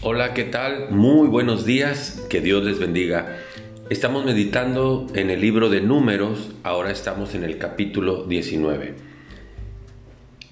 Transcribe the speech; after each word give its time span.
Hola, 0.00 0.32
¿qué 0.32 0.44
tal? 0.44 0.90
Muy 0.90 1.26
buenos 1.26 1.66
días, 1.66 2.24
que 2.30 2.40
Dios 2.40 2.62
les 2.62 2.78
bendiga. 2.78 3.38
Estamos 3.90 4.24
meditando 4.24 5.08
en 5.16 5.28
el 5.28 5.40
libro 5.40 5.70
de 5.70 5.80
números, 5.80 6.52
ahora 6.62 6.92
estamos 6.92 7.34
en 7.34 7.42
el 7.42 7.58
capítulo 7.58 8.22
19. 8.22 8.94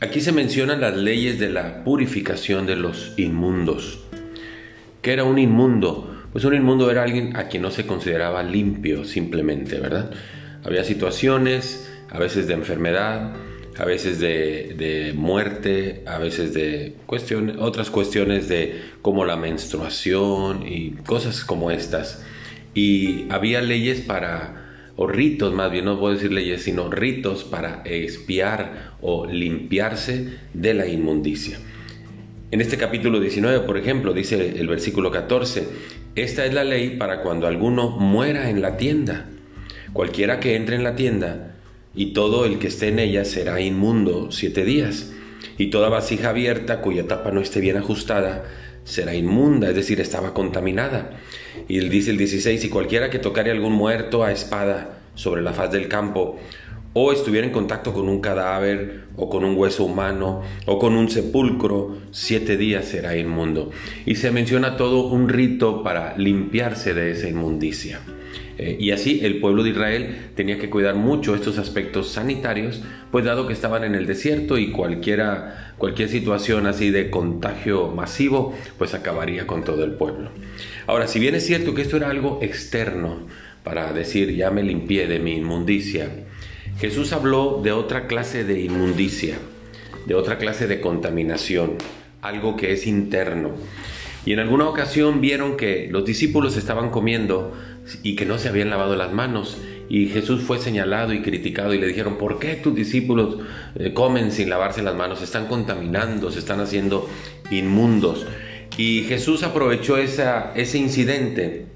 Aquí 0.01 0.21
se 0.21 0.33
mencionan 0.33 0.81
las 0.81 0.97
leyes 0.97 1.39
de 1.39 1.51
la 1.51 1.85
purificación 1.85 2.67
de 2.67 2.75
los 2.75 3.15
inmundos. 3.19 4.01
¿Qué 5.01 5.13
era 5.13 5.23
un 5.23 5.39
inmundo? 5.39 6.25
Pues 6.33 6.45
un 6.45 6.55
inmundo 6.55 6.91
era 6.91 7.05
alguien 7.05 7.37
a 7.37 7.47
quien 7.47 7.63
no 7.63 7.71
se 7.71 7.87
consideraba 7.87 8.43
limpio 8.43 9.05
simplemente, 9.05 9.79
¿verdad? 9.79 10.11
Había 10.65 10.83
situaciones, 10.83 11.89
a 12.11 12.19
veces 12.19 12.49
de 12.49 12.55
enfermedad, 12.55 13.33
a 13.79 13.85
veces 13.85 14.19
de, 14.21 15.13
muerte, 15.15 16.03
a 16.07 16.19
veces 16.19 16.55
de 16.55 16.95
cuestiones, 17.07 17.57
otras 17.59 17.91
cuestiones 17.91 18.49
de 18.49 18.81
como 19.03 19.25
la 19.25 19.37
menstruación 19.37 20.67
y 20.67 20.93
cosas 21.07 21.45
como 21.45 21.71
estas. 21.71 22.25
Y 22.75 23.31
había 23.31 23.61
leyes 23.61 24.01
para, 24.01 24.93
o 24.97 25.07
ritos 25.07 25.53
más 25.53 25.71
bien, 25.71 25.85
no 25.85 25.99
puedo 25.99 26.15
decir 26.15 26.33
leyes, 26.33 26.63
sino 26.63 26.91
ritos 26.91 27.45
para 27.45 27.83
expiar 27.85 28.95
o 29.01 29.27
limpiarse 29.27 30.39
de 30.55 30.75
la 30.75 30.87
inmundicia. 30.87 31.59
En 32.51 32.61
este 32.61 32.79
capítulo 32.79 33.21
19, 33.21 33.67
por 33.67 33.77
ejemplo, 33.77 34.13
dice 34.15 34.59
el 34.59 34.69
versículo 34.69 35.11
14, 35.11 35.67
esta 36.15 36.47
es 36.47 36.55
la 36.55 36.65
ley 36.65 36.97
para 36.97 37.21
cuando 37.21 37.47
alguno 37.47 37.91
muera 37.91 38.49
en 38.49 38.63
la 38.63 38.79
tienda. 38.79 39.27
Cualquiera 39.93 40.41
que 40.41 40.57
entre 40.57 40.77
en 40.77 40.85
la 40.85 40.97
tienda, 40.97 41.56
y 41.97 42.13
todo 42.13 42.45
el 42.45 42.59
que 42.59 42.69
esté 42.69 42.89
en 42.89 42.99
ella 42.99 43.25
será 43.25 43.61
inmundo 43.61 44.31
siete 44.31 44.65
días, 44.65 45.13
y 45.59 45.71
toda 45.71 45.89
vasija 45.89 46.29
abierta 46.29 46.81
cuya 46.83 47.09
tapa 47.09 47.31
no 47.33 47.41
esté 47.41 47.61
bien 47.61 47.77
ajustada 47.77 48.45
será 48.87 49.15
inmunda, 49.15 49.69
es 49.69 49.75
decir, 49.75 50.01
estaba 50.01 50.33
contaminada. 50.33 51.11
Y 51.69 51.79
él 51.79 51.91
dice 51.91 52.13
el 52.13 52.19
16, 52.19 52.65
y 52.65 52.69
cualquiera 52.69 53.11
que 53.11 53.19
tocare 53.19 53.51
algún 53.51 53.73
muerto 53.73 54.23
a 54.23 54.33
espada 54.33 55.01
sobre 55.15 55.43
la 55.43 55.53
faz 55.53 55.73
del 55.73 55.89
campo, 55.89 56.39
o 56.93 57.13
estuviera 57.13 57.47
en 57.47 57.53
contacto 57.53 57.93
con 57.93 58.09
un 58.09 58.21
cadáver, 58.21 59.07
o 59.17 59.29
con 59.29 59.45
un 59.45 59.57
hueso 59.57 59.85
humano, 59.85 60.43
o 60.67 60.79
con 60.79 60.95
un 60.95 61.11
sepulcro, 61.11 61.99
siete 62.13 62.57
días 62.57 62.87
será 62.87 63.17
inmundo. 63.17 63.71
Y 64.07 64.15
se 64.15 64.31
menciona 64.31 64.77
todo 64.77 65.09
un 65.09 65.29
rito 65.29 65.83
para 65.83 66.17
limpiarse 66.17 66.95
de 66.95 67.11
esa 67.11 67.29
inmundicia. 67.29 68.01
Eh, 68.59 68.77
y 68.81 68.91
así 68.91 69.21
el 69.23 69.39
pueblo 69.39 69.63
de 69.63 69.71
Israel 69.71 70.17
tenía 70.35 70.59
que 70.59 70.71
cuidar 70.71 70.95
mucho 70.95 71.35
estos 71.35 71.59
aspectos 71.59 72.09
sanitarios, 72.09 72.83
pues 73.11 73.25
dado 73.25 73.47
que 73.47 73.53
estaban 73.53 73.85
en 73.85 73.95
el 73.95 74.07
desierto 74.07 74.59
y 74.59 74.71
cualquiera, 74.71 75.75
cualquier 75.79 76.09
situación 76.09 76.67
así 76.67 76.91
de 76.91 77.11
contagio 77.11 77.89
masivo, 77.89 78.55
pues 78.79 78.95
acabaría 78.95 79.47
con 79.47 79.65
todo 79.65 79.85
el 79.85 79.93
pueblo. 79.93 80.31
Ahora, 80.87 81.07
si 81.07 81.19
bien 81.19 81.35
es 81.35 81.47
cierto 81.47 81.75
que 81.75 81.83
esto 81.83 81.97
era 81.97 82.11
algo 82.11 82.39
externo, 82.43 83.27
para 83.63 83.93
decir 83.93 84.35
ya 84.35 84.51
me 84.53 84.63
limpié 84.63 85.09
de 85.09 85.19
mi 85.19 85.37
inmundicia, 85.37 86.09
Jesús 86.79 87.13
habló 87.13 87.61
de 87.65 87.73
otra 87.73 88.07
clase 88.07 88.45
de 88.45 88.61
inmundicia, 88.61 89.39
de 90.07 90.15
otra 90.15 90.39
clase 90.39 90.67
de 90.67 90.81
contaminación, 90.81 91.73
algo 92.23 92.57
que 92.57 92.73
es 92.73 92.87
interno. 92.87 93.51
Y 94.27 94.33
en 94.33 94.41
alguna 94.41 94.69
ocasión 94.69 95.21
vieron 95.21 95.57
que 95.57 95.89
los 95.91 96.05
discípulos 96.05 96.57
estaban 96.57 96.91
comiendo 96.91 97.57
y 98.03 98.17
que 98.17 98.27
no 98.27 98.39
se 98.39 98.49
habían 98.49 98.71
lavado 98.71 98.97
las 98.97 99.13
manos. 99.13 99.57
Y 99.89 100.09
Jesús 100.09 100.43
fue 100.43 100.59
señalado 100.59 101.13
y 101.13 101.23
criticado 101.23 101.73
y 101.73 101.79
le 101.79 101.87
dijeron, 101.87 102.19
¿por 102.19 102.41
qué 102.41 102.57
tus 102.57 102.75
discípulos 102.75 103.39
eh, 103.77 103.93
comen 103.95 104.33
sin 104.33 104.51
lavarse 104.51 104.83
las 104.83 104.97
manos? 104.97 105.21
Se 105.21 105.25
están 105.25 105.47
contaminando, 105.47 106.33
se 106.33 106.41
están 106.41 106.59
haciendo 106.59 107.09
inmundos. 107.53 108.27
Y 108.77 109.05
Jesús 109.05 109.45
aprovechó 109.45 109.97
esa, 109.97 110.53
ese 110.57 110.79
incidente 110.79 111.67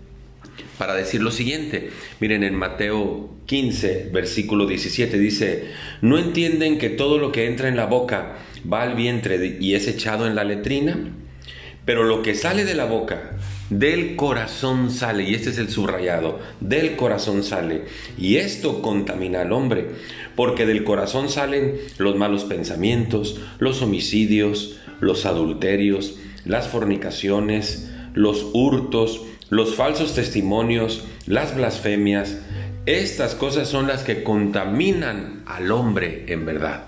para 0.76 0.94
decir 0.94 1.22
lo 1.22 1.30
siguiente. 1.30 1.90
Miren, 2.18 2.42
en 2.42 2.56
Mateo 2.56 3.30
15, 3.46 4.10
versículo 4.12 4.66
17 4.66 5.18
dice, 5.20 5.66
¿no 6.02 6.18
entienden 6.18 6.78
que 6.78 6.90
todo 6.90 7.18
lo 7.18 7.30
que 7.30 7.46
entra 7.46 7.68
en 7.68 7.76
la 7.76 7.86
boca 7.86 8.38
va 8.70 8.82
al 8.82 8.96
vientre 8.96 9.58
y 9.60 9.74
es 9.74 9.86
echado 9.86 10.26
en 10.26 10.34
la 10.34 10.42
letrina? 10.42 10.98
Pero 11.84 12.04
lo 12.04 12.22
que 12.22 12.34
sale 12.34 12.64
de 12.64 12.74
la 12.74 12.84
boca, 12.84 13.32
del 13.70 14.16
corazón 14.16 14.90
sale, 14.90 15.24
y 15.24 15.34
este 15.34 15.50
es 15.50 15.58
el 15.58 15.70
subrayado, 15.70 16.40
del 16.60 16.96
corazón 16.96 17.42
sale. 17.42 17.84
Y 18.18 18.36
esto 18.36 18.82
contamina 18.82 19.42
al 19.42 19.52
hombre, 19.52 19.90
porque 20.36 20.66
del 20.66 20.84
corazón 20.84 21.28
salen 21.28 21.76
los 21.98 22.16
malos 22.16 22.44
pensamientos, 22.44 23.40
los 23.58 23.80
homicidios, 23.82 24.76
los 25.00 25.24
adulterios, 25.24 26.16
las 26.44 26.68
fornicaciones, 26.68 27.90
los 28.14 28.46
hurtos, 28.52 29.22
los 29.48 29.74
falsos 29.74 30.14
testimonios, 30.14 31.04
las 31.26 31.54
blasfemias. 31.54 32.38
Estas 32.86 33.34
cosas 33.34 33.68
son 33.68 33.86
las 33.86 34.02
que 34.02 34.22
contaminan 34.22 35.42
al 35.46 35.70
hombre 35.70 36.24
en 36.28 36.44
verdad. 36.44 36.86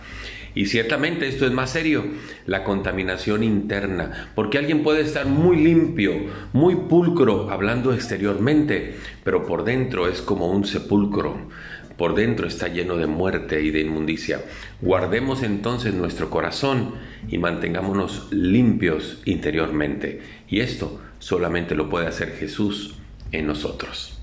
Y 0.54 0.66
ciertamente 0.66 1.28
esto 1.28 1.46
es 1.46 1.52
más 1.52 1.70
serio, 1.70 2.04
la 2.46 2.64
contaminación 2.64 3.42
interna, 3.42 4.30
porque 4.34 4.58
alguien 4.58 4.82
puede 4.82 5.00
estar 5.00 5.26
muy 5.26 5.56
limpio, 5.56 6.12
muy 6.52 6.76
pulcro 6.76 7.50
hablando 7.50 7.94
exteriormente, 7.94 8.96
pero 9.24 9.46
por 9.46 9.64
dentro 9.64 10.08
es 10.08 10.20
como 10.20 10.50
un 10.50 10.64
sepulcro, 10.64 11.48
por 11.96 12.14
dentro 12.14 12.46
está 12.46 12.68
lleno 12.68 12.96
de 12.96 13.06
muerte 13.06 13.62
y 13.62 13.70
de 13.70 13.80
inmundicia. 13.80 14.42
Guardemos 14.80 15.42
entonces 15.42 15.94
nuestro 15.94 16.30
corazón 16.30 16.94
y 17.28 17.38
mantengámonos 17.38 18.28
limpios 18.32 19.22
interiormente. 19.24 20.20
Y 20.48 20.60
esto 20.60 21.00
solamente 21.18 21.74
lo 21.74 21.88
puede 21.88 22.08
hacer 22.08 22.32
Jesús 22.32 22.96
en 23.30 23.46
nosotros. 23.46 24.18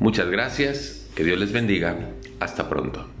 Muchas 0.00 0.30
gracias, 0.30 1.08
que 1.14 1.24
Dios 1.24 1.38
les 1.40 1.52
bendiga, 1.52 2.10
hasta 2.38 2.68
pronto. 2.68 3.17